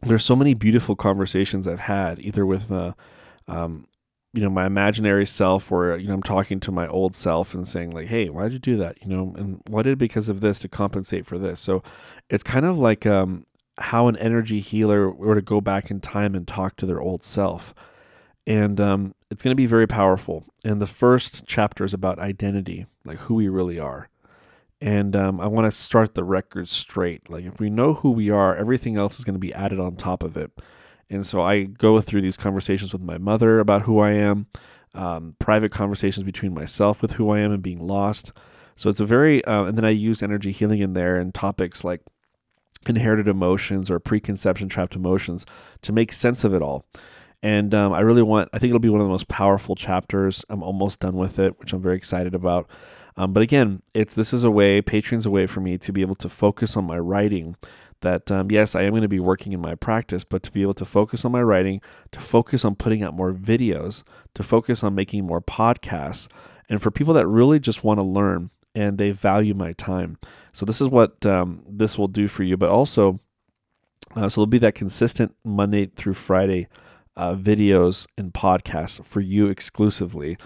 there's 0.00 0.24
so 0.24 0.36
many 0.36 0.54
beautiful 0.54 0.94
conversations 0.94 1.66
I've 1.66 1.80
had, 1.80 2.20
either 2.20 2.46
with 2.46 2.70
uh, 2.70 2.92
um, 3.48 3.86
you 4.32 4.40
know 4.40 4.48
my 4.48 4.64
imaginary 4.64 5.26
self 5.26 5.70
or 5.70 5.98
you 5.98 6.06
know 6.06 6.14
I'm 6.14 6.22
talking 6.22 6.60
to 6.60 6.72
my 6.72 6.86
old 6.86 7.14
self 7.14 7.52
and 7.52 7.68
saying 7.68 7.90
like 7.90 8.06
hey 8.06 8.30
why 8.30 8.44
did 8.44 8.52
you 8.52 8.58
do 8.60 8.76
that? 8.78 9.02
You 9.02 9.08
know 9.08 9.34
and 9.36 9.60
what 9.68 9.82
did 9.82 9.98
because 9.98 10.28
of 10.28 10.40
this 10.40 10.60
to 10.60 10.68
compensate 10.68 11.26
for 11.26 11.36
this? 11.36 11.60
So 11.60 11.82
it's 12.30 12.44
kind 12.44 12.64
of 12.64 12.78
like 12.78 13.06
um, 13.06 13.44
how 13.78 14.06
an 14.06 14.16
energy 14.16 14.60
healer 14.60 15.10
were 15.10 15.34
to 15.34 15.42
go 15.42 15.60
back 15.60 15.90
in 15.90 16.00
time 16.00 16.34
and 16.36 16.46
talk 16.46 16.76
to 16.76 16.86
their 16.86 17.00
old 17.00 17.24
self. 17.24 17.74
And 18.46 18.80
um, 18.80 19.14
it's 19.30 19.42
going 19.42 19.52
to 19.52 19.60
be 19.60 19.66
very 19.66 19.86
powerful. 19.86 20.44
And 20.64 20.80
the 20.80 20.86
first 20.86 21.44
chapter 21.46 21.84
is 21.84 21.94
about 21.94 22.18
identity 22.18 22.86
like 23.04 23.18
who 23.18 23.34
we 23.34 23.48
really 23.48 23.78
are 23.78 24.08
and 24.82 25.14
um, 25.16 25.40
I 25.40 25.46
want 25.46 25.66
to 25.66 25.70
start 25.70 26.14
the 26.14 26.24
record 26.24 26.68
straight 26.68 27.30
like 27.30 27.44
if 27.44 27.60
we 27.60 27.70
know 27.70 27.94
who 27.94 28.10
we 28.10 28.30
are 28.30 28.56
everything 28.56 28.96
else 28.96 29.18
is 29.18 29.24
going 29.24 29.34
to 29.34 29.40
be 29.40 29.54
added 29.54 29.80
on 29.80 29.96
top 29.96 30.22
of 30.22 30.36
it 30.36 30.50
and 31.12 31.26
so 31.26 31.42
I 31.42 31.64
go 31.64 32.00
through 32.00 32.22
these 32.22 32.36
conversations 32.36 32.92
with 32.92 33.02
my 33.02 33.18
mother 33.18 33.60
about 33.60 33.82
who 33.82 34.00
I 34.00 34.12
am, 34.12 34.46
um, 34.94 35.36
private 35.38 35.70
conversations 35.70 36.24
between 36.24 36.54
myself 36.54 37.02
with 37.02 37.12
who 37.12 37.30
I 37.30 37.40
am 37.40 37.52
and 37.52 37.62
being 37.62 37.86
lost. 37.86 38.32
So 38.76 38.88
it's 38.88 39.00
a 39.00 39.06
very, 39.06 39.44
uh, 39.44 39.64
and 39.64 39.76
then 39.76 39.84
I 39.84 39.90
use 39.90 40.22
energy 40.22 40.52
healing 40.52 40.80
in 40.80 40.94
there 40.94 41.16
and 41.16 41.34
topics 41.34 41.84
like 41.84 42.00
inherited 42.86 43.28
emotions 43.28 43.90
or 43.90 44.00
preconception 44.00 44.68
trapped 44.68 44.96
emotions 44.96 45.44
to 45.82 45.92
make 45.92 46.12
sense 46.12 46.44
of 46.44 46.54
it 46.54 46.62
all. 46.62 46.86
And 47.42 47.74
um, 47.74 47.92
I 47.92 48.00
really 48.00 48.22
want, 48.22 48.48
I 48.52 48.58
think 48.58 48.70
it'll 48.70 48.80
be 48.80 48.88
one 48.88 49.00
of 49.00 49.06
the 49.06 49.12
most 49.12 49.28
powerful 49.28 49.74
chapters. 49.74 50.44
I'm 50.48 50.62
almost 50.62 51.00
done 51.00 51.16
with 51.16 51.38
it, 51.38 51.58
which 51.60 51.72
I'm 51.72 51.82
very 51.82 51.96
excited 51.96 52.34
about. 52.34 52.70
Um, 53.16 53.32
but 53.32 53.42
again, 53.42 53.82
it's 53.94 54.14
this 54.14 54.32
is 54.32 54.44
a 54.44 54.50
way, 54.50 54.80
Patreon's 54.80 55.26
a 55.26 55.30
way 55.30 55.46
for 55.46 55.60
me 55.60 55.78
to 55.78 55.92
be 55.92 56.00
able 56.00 56.14
to 56.16 56.28
focus 56.28 56.76
on 56.76 56.84
my 56.84 56.98
writing 56.98 57.56
that 58.02 58.30
um, 58.30 58.50
yes, 58.50 58.74
I 58.74 58.82
am 58.82 58.90
going 58.90 59.02
to 59.02 59.08
be 59.08 59.20
working 59.20 59.52
in 59.52 59.60
my 59.60 59.74
practice, 59.74 60.24
but 60.24 60.42
to 60.42 60.52
be 60.52 60.62
able 60.62 60.74
to 60.74 60.84
focus 60.84 61.24
on 61.24 61.32
my 61.32 61.42
writing, 61.42 61.80
to 62.12 62.20
focus 62.20 62.64
on 62.64 62.74
putting 62.74 63.02
out 63.02 63.14
more 63.14 63.32
videos, 63.32 64.02
to 64.34 64.42
focus 64.42 64.82
on 64.82 64.94
making 64.94 65.24
more 65.24 65.40
podcasts, 65.40 66.28
and 66.68 66.82
for 66.82 66.90
people 66.90 67.14
that 67.14 67.26
really 67.26 67.58
just 67.58 67.84
want 67.84 67.98
to 67.98 68.04
learn 68.04 68.50
and 68.74 68.98
they 68.98 69.10
value 69.10 69.54
my 69.54 69.72
time. 69.74 70.18
So 70.52 70.64
this 70.64 70.80
is 70.80 70.88
what 70.88 71.24
um, 71.26 71.62
this 71.68 71.98
will 71.98 72.08
do 72.08 72.28
for 72.28 72.42
you, 72.42 72.56
but 72.56 72.70
also, 72.70 73.20
uh, 74.14 74.28
so 74.28 74.42
it'll 74.42 74.46
be 74.46 74.58
that 74.58 74.74
consistent 74.74 75.34
Monday 75.44 75.86
through 75.86 76.14
Friday 76.14 76.68
uh, 77.16 77.34
videos 77.34 78.06
and 78.16 78.32
podcasts 78.32 79.04
for 79.04 79.20
you 79.20 79.46
exclusively. 79.46 80.36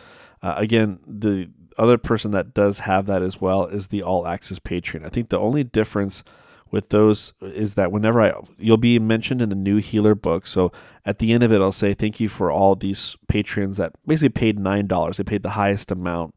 Uh, 0.43 0.55
again, 0.57 0.99
the 1.07 1.51
other 1.79 1.99
person 1.99 2.31
that 2.33 2.55
does 2.55 2.81
have 2.81 3.07
that 3.07 3.23
as 3.23 3.41
well 3.41 3.67
is 3.67 3.89
the 3.89 4.03
All 4.03 4.27
Access 4.27 4.59
Patreon. 4.59 5.05
I 5.05 5.09
think 5.09 5.29
the 5.29 5.39
only 5.39 5.65
difference 5.65 6.25
with 6.71 6.89
those 6.89 7.33
is 7.41 7.75
that 7.75 7.93
whenever 7.93 8.21
I 8.21 8.33
you'll 8.59 8.77
be 8.77 8.99
mentioned 8.99 9.41
in 9.41 9.49
the 9.49 9.55
new 9.55 9.77
healer 9.77 10.15
book. 10.15 10.47
So 10.47 10.73
at 11.05 11.19
the 11.19 11.33
end 11.33 11.43
of 11.43 11.53
it, 11.53 11.61
I'll 11.61 11.73
say 11.73 11.95
thank 11.95 12.19
you 12.21 12.29
for 12.29 12.51
all 12.51 12.75
these 12.75 13.17
patrons 13.29 13.77
that 13.77 13.93
basically 14.07 14.31
paid 14.31 14.59
nine 14.59 14.87
dollars. 14.87 15.17
They 15.17 15.25
paid 15.25 15.43
the 15.43 15.51
highest 15.51 15.91
amount. 15.91 16.35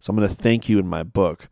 So 0.00 0.10
I'm 0.10 0.16
going 0.16 0.28
to 0.28 0.34
thank 0.34 0.68
you 0.68 0.78
in 0.78 0.86
my 0.86 1.02
book. 1.02 1.48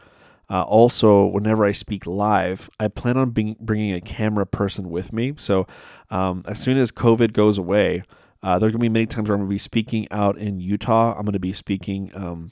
Uh, 0.48 0.62
also, 0.62 1.26
whenever 1.26 1.64
I 1.64 1.72
speak 1.72 2.06
live, 2.06 2.70
I 2.78 2.86
plan 2.86 3.16
on 3.16 3.30
being, 3.30 3.56
bringing 3.58 3.92
a 3.92 4.00
camera 4.00 4.46
person 4.46 4.90
with 4.90 5.12
me. 5.12 5.34
So 5.36 5.66
um, 6.10 6.44
as 6.46 6.60
soon 6.60 6.78
as 6.78 6.92
COVID 6.92 7.32
goes 7.32 7.58
away, 7.58 8.04
uh, 8.44 8.58
there 8.58 8.68
are 8.68 8.70
going 8.70 8.72
to 8.72 8.78
be 8.78 8.88
many 8.88 9.06
times 9.06 9.28
where 9.28 9.34
I'm 9.34 9.40
going 9.40 9.48
to 9.48 9.54
be 9.54 9.58
speaking 9.58 10.06
out 10.12 10.38
in 10.38 10.60
Utah. 10.60 11.14
I'm 11.14 11.24
going 11.24 11.32
to 11.32 11.40
be 11.40 11.52
speaking 11.52 12.12
um, 12.14 12.50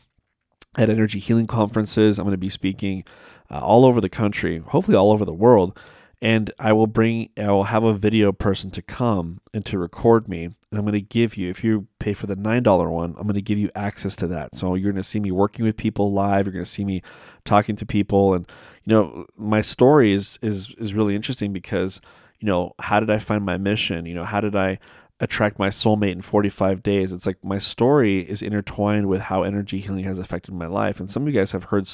at 0.77 0.91
energy 0.91 1.19
healing 1.19 1.47
conferences. 1.47 2.19
I'm 2.19 2.25
going 2.25 2.33
to 2.33 2.39
be 2.39 2.49
speaking 2.49 3.05
uh, 3.51 3.61
all 3.61 3.85
over 3.85 4.01
the 4.01 4.09
country, 4.09 4.59
hopefully 4.59 4.97
all 4.97 5.13
over 5.13 5.25
the 5.25 5.35
world. 5.35 5.79
and 6.23 6.51
I 6.59 6.73
will 6.73 6.87
bring 6.87 7.31
I 7.37 7.51
will 7.51 7.65
have 7.65 7.85
a 7.85 7.93
video 7.93 8.33
person 8.33 8.71
to 8.71 8.83
come 8.83 9.41
and 9.53 9.65
to 9.67 9.79
record 9.79 10.29
me. 10.29 10.45
And 10.45 10.55
I'm 10.73 10.83
going 10.83 10.93
to 10.95 11.01
give 11.01 11.37
you 11.37 11.51
if 11.51 11.63
you 11.63 11.87
pay 11.99 12.15
for 12.15 12.27
the 12.27 12.37
$9 12.37 12.91
one 12.91 13.11
I'm 13.19 13.25
going 13.25 13.35
to 13.35 13.43
give 13.43 13.59
you 13.59 13.71
access 13.75 14.17
to 14.17 14.27
that. 14.29 14.55
So 14.55 14.75
you're 14.75 14.93
going 14.93 15.03
to 15.03 15.09
see 15.09 15.21
me 15.21 15.31
working 15.31 15.65
with 15.65 15.77
people 15.77 16.13
live. 16.13 16.47
You're 16.47 16.53
going 16.53 16.65
to 16.65 16.71
see 16.71 16.85
me 16.85 17.03
talking 17.45 17.77
to 17.77 17.87
people. 17.87 18.35
And 18.35 18.51
you 18.85 18.95
know 18.95 19.27
my 19.37 19.61
story 19.61 20.13
is 20.13 20.39
is 20.41 20.75
is 20.79 20.95
really 20.95 21.15
interesting 21.15 21.53
because 21.53 22.01
you 22.41 22.47
know 22.47 22.73
how 22.81 23.01
did 23.01 23.11
I 23.11 23.19
find 23.19 23.45
my 23.45 23.59
mission? 23.59 24.07
You 24.07 24.15
know 24.15 24.25
how 24.25 24.41
did 24.41 24.57
I 24.57 24.79
attract 25.21 25.59
my 25.59 25.69
soulmate 25.69 26.13
in 26.13 26.21
45 26.21 26.83
days 26.83 27.13
it's 27.13 27.27
like 27.27 27.39
my 27.43 27.59
story 27.59 28.21
is 28.21 28.43
intertwined 28.43 29.07
with 29.07 29.23
how 29.23 29.43
energy 29.43 29.79
healing 29.81 30.05
has 30.05 30.19
affected 30.19 30.55
my 30.55 30.67
life 30.67 30.99
and 30.99 31.11
some 31.11 31.23
of 31.23 31.33
you 31.33 31.39
guys 31.39 31.53
have 31.53 31.65
heard 31.65 31.89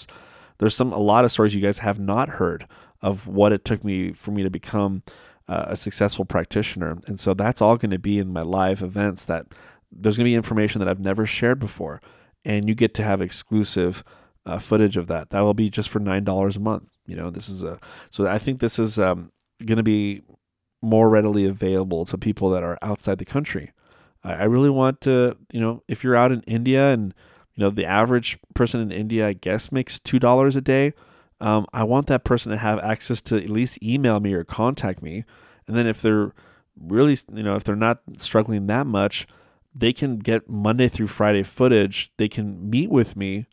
there's 0.59 0.75
some 0.75 0.93
a 0.93 0.99
lot 0.99 1.25
of 1.25 1.33
stories 1.33 1.55
you 1.55 1.61
guys 1.61 1.79
have 1.79 1.99
not 1.99 2.29
heard 2.29 2.67
of 3.03 3.27
what 3.27 3.53
it 3.53 3.65
took 3.65 3.85
me 3.85 4.12
for 4.12 4.31
me 4.31 4.43
to 4.43 4.50
become 4.50 5.03
uh, 5.50 5.67
a 5.69 5.77
successful 5.77 6.25
practitioner. 6.25 6.99
And 7.07 7.19
so 7.19 7.35
that's 7.35 7.61
all 7.61 7.77
going 7.77 7.91
to 7.91 7.99
be 7.99 8.19
in 8.19 8.33
my 8.33 8.43
live 8.43 8.83
events 8.83 9.25
that 9.25 9.47
there's 9.91 10.17
going 10.17 10.25
to 10.25 10.31
be 10.31 10.37
information 10.37 10.79
that 10.79 10.89
I've 10.89 11.00
never 11.00 11.27
shared 11.27 11.59
before. 11.59 12.00
And 12.45 12.69
you 12.69 12.75
get 12.75 12.95
to 12.95 13.03
have 13.03 13.21
exclusive 13.21 14.05
uh, 14.47 14.59
footage 14.59 14.97
of 14.97 15.09
that. 15.09 15.31
That 15.31 15.41
will 15.41 15.55
be 15.55 15.69
just 15.69 15.89
for 15.89 15.99
$9 15.99 16.57
a 16.57 16.61
month. 16.61 16.91
You 17.05 17.17
know, 17.17 17.31
this 17.31 17.49
is 17.49 17.65
a, 17.65 17.81
so 18.11 18.27
I 18.27 18.39
think 18.39 18.61
this 18.61 18.79
is 18.79 18.99
um, 18.99 19.33
going 19.65 19.77
to 19.77 19.83
be 19.83 20.23
more 20.82 21.10
readily 21.10 21.44
available 21.44 22.04
to 22.06 22.18
people 22.18 22.50
that 22.50 22.62
are 22.62 22.78
outside 22.82 23.18
the 23.18 23.25
country. 23.25 23.72
I, 24.25 24.32
I 24.32 24.44
really 24.44 24.70
want 24.70 25.00
to, 25.02 25.37
you 25.52 25.60
know, 25.60 25.82
if 25.88 26.02
you're 26.04 26.16
out 26.16 26.32
in 26.32 26.40
India 26.42 26.92
and, 26.92 27.14
you 27.54 27.64
know, 27.64 27.70
the 27.70 27.87
average 27.87 28.38
person 28.54 28.80
in 28.80 28.90
India, 28.92 29.26
I 29.26 29.32
guess, 29.34 29.70
makes 29.70 29.99
$2 29.99 30.56
a 30.56 30.60
day 30.60 30.94
um, 31.40 31.66
I 31.72 31.84
want 31.84 32.06
that 32.08 32.25
person 32.25 32.52
to 32.52 32.58
have 32.58 32.78
access 32.80 33.22
to 33.22 33.37
at 33.37 33.49
least 33.49 33.82
email 33.82 34.20
me 34.20 34.34
or 34.34 34.44
contact 34.44 35.02
me. 35.02 35.25
And 35.66 35.76
then 35.76 35.87
if 35.87 36.02
they're 36.02 36.32
really, 36.78 37.16
you 37.32 37.42
know, 37.42 37.56
if 37.56 37.64
they're 37.64 37.76
not 37.76 38.00
struggling 38.16 38.66
that 38.66 38.87
much, 38.87 39.26
they 39.75 39.92
can 39.92 40.18
get 40.18 40.50
Monday 40.50 40.88
through 40.88 41.06
Friday 41.06 41.42
footage. 41.42 42.12
They 42.18 42.28
can 42.28 42.68
meet 42.68 42.90
with 42.90 43.16
me 43.16 43.46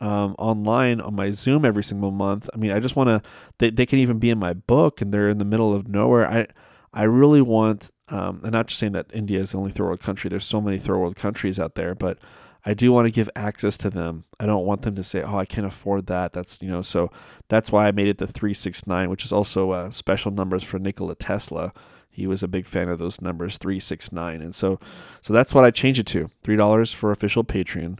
um, 0.00 0.34
online 0.38 1.00
on 1.00 1.14
my 1.14 1.30
Zoom 1.30 1.64
every 1.64 1.84
single 1.84 2.10
month. 2.10 2.50
I 2.52 2.58
mean, 2.58 2.72
I 2.72 2.80
just 2.80 2.96
want 2.96 3.08
to. 3.08 3.22
They, 3.58 3.70
they 3.70 3.86
can 3.86 3.98
even 3.98 4.18
be 4.18 4.30
in 4.30 4.38
my 4.38 4.52
book, 4.52 5.00
and 5.00 5.12
they're 5.12 5.28
in 5.28 5.38
the 5.38 5.44
middle 5.44 5.74
of 5.74 5.88
nowhere. 5.88 6.28
I 6.28 6.46
I 6.92 7.04
really 7.04 7.42
want. 7.42 7.90
Um, 8.08 8.40
I'm 8.44 8.50
not 8.50 8.66
just 8.66 8.80
saying 8.80 8.92
that 8.92 9.06
India 9.12 9.40
is 9.40 9.52
the 9.52 9.58
only 9.58 9.70
third 9.70 9.84
world 9.84 10.00
country. 10.00 10.28
There's 10.28 10.44
so 10.44 10.60
many 10.60 10.78
third 10.78 10.98
world 10.98 11.16
countries 11.16 11.58
out 11.58 11.76
there, 11.76 11.94
but 11.94 12.18
I 12.64 12.74
do 12.74 12.92
want 12.92 13.06
to 13.06 13.12
give 13.12 13.30
access 13.34 13.78
to 13.78 13.90
them. 13.90 14.24
I 14.38 14.46
don't 14.46 14.66
want 14.66 14.82
them 14.82 14.96
to 14.96 15.04
say, 15.04 15.22
"Oh, 15.22 15.38
I 15.38 15.44
can't 15.44 15.66
afford 15.66 16.06
that." 16.06 16.32
That's 16.32 16.60
you 16.60 16.68
know, 16.68 16.82
so 16.82 17.10
that's 17.48 17.70
why 17.70 17.86
I 17.86 17.92
made 17.92 18.08
it 18.08 18.18
the 18.18 18.26
three 18.26 18.54
six 18.54 18.86
nine, 18.86 19.08
which 19.08 19.24
is 19.24 19.32
also 19.32 19.70
uh, 19.70 19.90
special 19.90 20.30
numbers 20.30 20.64
for 20.64 20.78
Nikola 20.78 21.14
Tesla. 21.14 21.72
He 22.10 22.26
was 22.26 22.42
a 22.42 22.48
big 22.48 22.66
fan 22.66 22.88
of 22.88 22.98
those 22.98 23.20
numbers 23.20 23.56
three 23.56 23.78
six 23.78 24.12
nine, 24.12 24.42
and 24.42 24.54
so 24.54 24.78
so 25.22 25.32
that's 25.32 25.54
what 25.54 25.64
I 25.64 25.70
changed 25.70 26.00
it 26.00 26.06
to: 26.08 26.28
three 26.42 26.56
dollars 26.56 26.92
for 26.92 27.12
official 27.12 27.44
Patreon, 27.44 27.98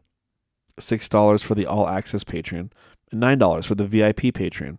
six 0.78 1.08
dollars 1.08 1.42
for 1.42 1.54
the 1.54 1.66
all 1.66 1.88
access 1.88 2.24
Patreon, 2.24 2.70
and 3.10 3.20
nine 3.20 3.38
dollars 3.38 3.66
for 3.66 3.76
the 3.76 3.86
VIP 3.86 4.34
Patreon. 4.34 4.78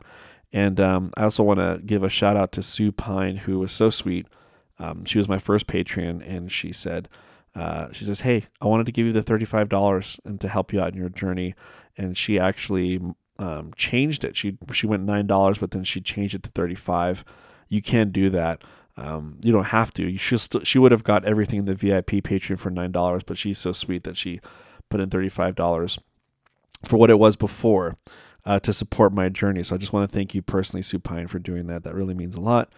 And 0.53 0.79
um, 0.79 1.12
I 1.15 1.24
also 1.24 1.43
want 1.43 1.60
to 1.60 1.81
give 1.86 2.03
a 2.03 2.10
shout 2.10 2.36
out 2.36 2.51
to 2.53 2.63
Sue 2.63 2.91
Pine, 2.91 3.38
who 3.38 3.60
was 3.60 3.72
so 3.72 3.89
sweet. 3.89 4.27
Um, 4.79 5.05
she 5.05 5.17
was 5.17 5.29
my 5.29 5.39
first 5.39 5.67
Patreon, 5.67 6.27
and 6.27 6.51
she 6.51 6.74
said 6.74 7.08
uh, 7.55 7.91
she 7.91 8.05
says, 8.05 8.22
"Hey, 8.22 8.46
I 8.62 8.67
wanted 8.67 8.86
to 8.86 8.91
give 8.91 9.05
you 9.05 9.13
the 9.13 9.24
thirty-five 9.24 9.70
dollars 9.70 10.20
and 10.24 10.39
to 10.41 10.48
help 10.48 10.72
you 10.72 10.81
out 10.81 10.93
in 10.93 11.00
your 11.00 11.10
journey." 11.10 11.53
And 11.98 12.17
she 12.17 12.39
actually 12.39 13.01
um, 13.39 13.72
changed 13.75 14.24
it. 14.24 14.36
She 14.36 14.58
she 14.72 14.88
went 14.88 15.03
nine 15.03 15.27
dollars, 15.27 15.58
but 15.58 15.72
then 15.72 15.84
she 15.84 16.00
changed 16.01 16.34
it 16.34 16.43
to 16.43 16.50
thirty-five. 16.50 17.25
You 17.67 17.81
can't 17.81 18.13
do 18.13 18.29
that. 18.29 18.63
Um, 18.98 19.38
you 19.41 19.51
don't 19.51 19.67
have 19.67 19.93
to. 19.96 20.17
She 20.17 20.38
st- 20.38 20.65
she 20.65 20.79
would 20.79 20.91
have 20.91 21.03
got 21.03 21.25
everything 21.25 21.60
in 21.60 21.65
the 21.65 21.75
VIP 21.75 22.24
Patreon 22.24 22.60
for 22.60 22.70
nine 22.70 22.91
dollars, 22.91 23.24
but 23.24 23.38
she's 23.38 23.58
so 23.58 23.72
sweet 23.72 24.03
that 24.03 24.15
she 24.17 24.39
put 24.89 25.01
in 25.01 25.10
thirty-five 25.10 25.55
dollars 25.55 26.00
for 26.84 26.98
what 26.98 27.10
it 27.10 27.20
was 27.20 27.36
before 27.36 27.96
uh, 28.46 28.60
to 28.60 28.74
support 28.74 29.14
my 29.14 29.30
journey. 29.30 29.64
So 29.64 29.76
I 29.76 29.78
just 29.78 29.94
want 29.94 30.10
to 30.10 30.14
thank 30.14 30.34
you 30.34 30.42
personally, 30.42 30.82
Sue 30.82 31.00
Pine, 31.00 31.28
for 31.28 31.40
doing 31.40 31.68
that. 31.68 31.84
That 31.84 31.94
really 31.94 32.14
means 32.14 32.36
a 32.36 32.42
lot. 32.42 32.72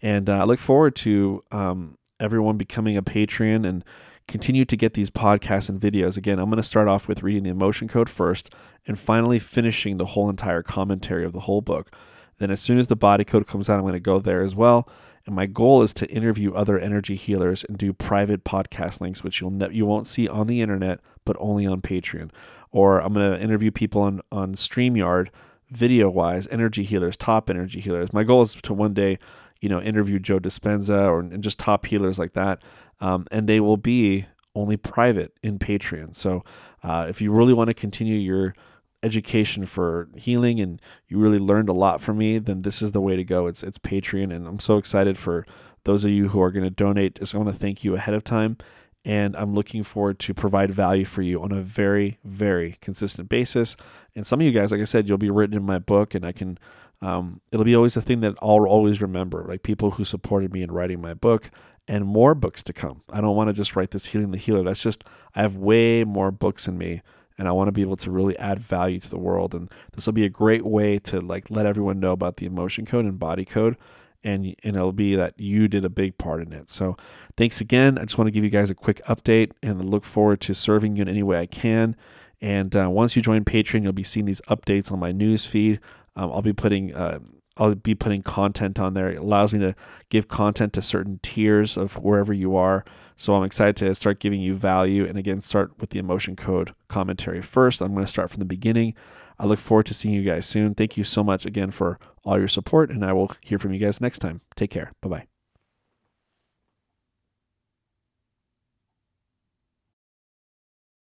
And 0.00 0.28
uh, 0.28 0.38
I 0.38 0.44
look 0.44 0.58
forward 0.58 0.94
to 0.96 1.42
um, 1.50 1.98
everyone 2.20 2.56
becoming 2.56 2.96
a 2.96 3.02
patron 3.02 3.64
and 3.64 3.84
continue 4.28 4.64
to 4.64 4.76
get 4.76 4.94
these 4.94 5.10
podcasts 5.10 5.68
and 5.68 5.80
videos. 5.80 6.16
Again, 6.16 6.38
I'm 6.38 6.50
going 6.50 6.58
to 6.58 6.62
start 6.62 6.86
off 6.86 7.08
with 7.08 7.22
reading 7.22 7.42
the 7.42 7.50
emotion 7.50 7.88
code 7.88 8.08
first 8.08 8.50
and 8.86 8.98
finally 8.98 9.38
finishing 9.38 9.96
the 9.96 10.06
whole 10.06 10.28
entire 10.28 10.62
commentary 10.62 11.24
of 11.24 11.32
the 11.32 11.40
whole 11.40 11.62
book. 11.62 11.90
Then, 12.38 12.50
as 12.50 12.60
soon 12.60 12.78
as 12.78 12.86
the 12.86 12.96
body 12.96 13.24
code 13.24 13.48
comes 13.48 13.68
out, 13.68 13.76
I'm 13.76 13.82
going 13.82 13.94
to 13.94 14.00
go 14.00 14.20
there 14.20 14.42
as 14.42 14.54
well. 14.54 14.88
And 15.26 15.34
my 15.34 15.46
goal 15.46 15.82
is 15.82 15.92
to 15.94 16.08
interview 16.08 16.54
other 16.54 16.78
energy 16.78 17.16
healers 17.16 17.64
and 17.64 17.76
do 17.76 17.92
private 17.92 18.44
podcast 18.44 19.00
links, 19.00 19.24
which 19.24 19.40
you'll 19.40 19.50
ne- 19.50 19.72
you 19.72 19.84
won't 19.84 20.06
see 20.06 20.28
on 20.28 20.46
the 20.46 20.62
internet, 20.62 21.00
but 21.24 21.36
only 21.38 21.66
on 21.66 21.82
Patreon. 21.82 22.30
Or 22.70 23.00
I'm 23.00 23.14
going 23.14 23.32
to 23.32 23.42
interview 23.42 23.70
people 23.70 24.02
on 24.02 24.20
on 24.30 24.54
Streamyard, 24.54 25.28
video 25.70 26.10
wise, 26.10 26.46
energy 26.50 26.84
healers, 26.84 27.16
top 27.16 27.48
energy 27.50 27.80
healers. 27.80 28.12
My 28.12 28.24
goal 28.24 28.42
is 28.42 28.54
to 28.54 28.74
one 28.74 28.94
day, 28.94 29.18
you 29.60 29.68
know, 29.68 29.80
interview 29.80 30.18
Joe 30.18 30.38
Dispenza 30.38 31.08
or 31.08 31.20
and 31.20 31.42
just 31.42 31.58
top 31.58 31.86
healers 31.86 32.18
like 32.18 32.34
that 32.34 32.62
um, 33.00 33.26
and 33.30 33.48
they 33.48 33.60
will 33.60 33.76
be 33.76 34.26
only 34.54 34.76
private 34.76 35.32
in 35.42 35.58
Patreon. 35.58 36.16
So 36.16 36.44
uh, 36.82 37.06
if 37.08 37.20
you 37.20 37.32
really 37.32 37.54
want 37.54 37.68
to 37.68 37.74
continue 37.74 38.16
your 38.16 38.54
education 39.02 39.66
for 39.66 40.08
healing 40.16 40.60
and 40.60 40.80
you 41.08 41.18
really 41.18 41.38
learned 41.38 41.68
a 41.68 41.72
lot 41.72 42.00
from 42.00 42.18
me, 42.18 42.38
then 42.38 42.62
this 42.62 42.82
is 42.82 42.92
the 42.92 43.00
way 43.00 43.16
to 43.16 43.24
go. 43.24 43.46
It's 43.46 43.62
it's 43.62 43.78
Patreon, 43.78 44.34
and 44.34 44.46
I'm 44.46 44.58
so 44.58 44.76
excited 44.76 45.16
for 45.16 45.46
those 45.84 46.04
of 46.04 46.10
you 46.10 46.28
who 46.28 46.42
are 46.42 46.50
going 46.50 46.64
to 46.64 46.70
donate. 46.70 47.16
Just 47.16 47.34
I 47.34 47.38
want 47.38 47.50
to 47.50 47.56
thank 47.56 47.84
you 47.84 47.94
ahead 47.94 48.14
of 48.14 48.24
time, 48.24 48.56
and 49.04 49.36
I'm 49.36 49.54
looking 49.54 49.82
forward 49.82 50.18
to 50.20 50.34
provide 50.34 50.70
value 50.70 51.04
for 51.04 51.22
you 51.22 51.42
on 51.42 51.52
a 51.52 51.60
very 51.60 52.18
very 52.24 52.76
consistent 52.80 53.28
basis. 53.28 53.76
And 54.14 54.26
some 54.26 54.40
of 54.40 54.46
you 54.46 54.52
guys, 54.52 54.72
like 54.72 54.80
I 54.80 54.84
said, 54.84 55.08
you'll 55.08 55.18
be 55.18 55.30
written 55.30 55.56
in 55.56 55.64
my 55.64 55.78
book, 55.78 56.14
and 56.14 56.24
I 56.24 56.32
can. 56.32 56.58
Um, 57.00 57.40
it'll 57.52 57.64
be 57.64 57.76
always 57.76 57.96
a 57.96 58.02
thing 58.02 58.20
that 58.22 58.34
I'll 58.42 58.66
always 58.66 59.00
remember, 59.00 59.44
like 59.48 59.62
people 59.62 59.92
who 59.92 60.04
supported 60.04 60.52
me 60.52 60.62
in 60.62 60.72
writing 60.72 61.00
my 61.00 61.14
book 61.14 61.48
and 61.86 62.04
more 62.04 62.34
books 62.34 62.62
to 62.64 62.72
come. 62.72 63.02
I 63.12 63.20
don't 63.20 63.36
want 63.36 63.48
to 63.48 63.54
just 63.54 63.76
write 63.76 63.92
this 63.92 64.06
Healing 64.06 64.32
the 64.32 64.38
Healer. 64.38 64.64
That's 64.64 64.82
just, 64.82 65.04
I 65.34 65.42
have 65.42 65.56
way 65.56 66.02
more 66.02 66.32
books 66.32 66.66
in 66.66 66.76
me 66.76 67.02
and 67.38 67.48
I 67.48 67.52
want 67.52 67.68
to 67.68 67.72
be 67.72 67.82
able 67.82 67.96
to 67.96 68.10
really 68.10 68.36
add 68.36 68.58
value 68.58 68.98
to 68.98 69.08
the 69.08 69.18
world. 69.18 69.54
And 69.54 69.70
this 69.94 70.06
will 70.06 70.12
be 70.12 70.24
a 70.24 70.30
great 70.30 70.66
way 70.66 70.98
to 71.00 71.20
like 71.20 71.50
let 71.50 71.66
everyone 71.66 72.00
know 72.00 72.12
about 72.12 72.36
the 72.36 72.46
emotion 72.46 72.84
code 72.84 73.04
and 73.04 73.18
body 73.18 73.44
code. 73.44 73.76
And, 74.24 74.54
and 74.64 74.76
it'll 74.76 74.92
be 74.92 75.14
that 75.14 75.34
you 75.36 75.68
did 75.68 75.84
a 75.84 75.88
big 75.88 76.18
part 76.18 76.42
in 76.42 76.52
it. 76.52 76.68
So 76.68 76.96
thanks 77.36 77.60
again. 77.60 77.98
I 77.98 78.02
just 78.02 78.18
want 78.18 78.26
to 78.26 78.32
give 78.32 78.44
you 78.44 78.50
guys 78.50 78.68
a 78.68 78.74
quick 78.74 79.00
update 79.06 79.52
and 79.62 79.88
look 79.88 80.04
forward 80.04 80.40
to 80.42 80.54
serving 80.54 80.96
you 80.96 81.02
in 81.02 81.08
any 81.08 81.22
way 81.22 81.38
I 81.38 81.46
can. 81.46 81.94
And 82.40 82.74
uh, 82.76 82.88
once 82.90 83.16
you 83.16 83.22
join 83.22 83.44
Patreon, 83.44 83.82
you'll 83.82 83.92
be 83.92 84.02
seeing 84.02 84.26
these 84.26 84.40
updates 84.42 84.90
on 84.92 84.98
my 84.98 85.12
news 85.12 85.44
feed. 85.44 85.80
Um, 86.16 86.32
I'll 86.32 86.42
be 86.42 86.52
putting 86.52 86.94
uh, 86.94 87.20
I'll 87.58 87.74
be 87.74 87.94
putting 87.94 88.22
content 88.22 88.78
on 88.78 88.94
there. 88.94 89.10
It 89.10 89.18
allows 89.18 89.52
me 89.52 89.58
to 89.60 89.74
give 90.08 90.28
content 90.28 90.72
to 90.74 90.82
certain 90.82 91.18
tiers 91.22 91.76
of 91.76 91.94
wherever 91.96 92.32
you 92.32 92.56
are. 92.56 92.84
So 93.16 93.34
I'm 93.34 93.42
excited 93.42 93.76
to 93.78 93.94
start 93.94 94.20
giving 94.20 94.40
you 94.40 94.54
value 94.54 95.04
and 95.04 95.18
again 95.18 95.40
start 95.40 95.72
with 95.78 95.90
the 95.90 95.98
emotion 95.98 96.36
code 96.36 96.72
commentary 96.86 97.42
first. 97.42 97.80
I'm 97.80 97.94
going 97.94 98.06
to 98.06 98.10
start 98.10 98.30
from 98.30 98.38
the 98.38 98.44
beginning. 98.46 98.94
I 99.38 99.46
look 99.46 99.58
forward 99.58 99.86
to 99.86 99.94
seeing 99.94 100.14
you 100.14 100.22
guys 100.22 100.46
soon. 100.46 100.74
Thank 100.74 100.96
you 100.96 101.04
so 101.04 101.22
much 101.22 101.46
again 101.46 101.70
for 101.70 101.98
all 102.24 102.38
your 102.38 102.48
support 102.48 102.90
and 102.90 103.04
I 103.04 103.12
will 103.12 103.32
hear 103.40 103.58
from 103.58 103.72
you 103.72 103.78
guys 103.78 104.00
next 104.00 104.18
time. 104.18 104.40
Take 104.56 104.70
care. 104.70 104.92
Bye-bye. 105.00 105.37